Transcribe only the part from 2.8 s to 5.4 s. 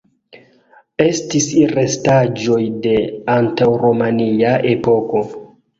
de antaŭromia epoko.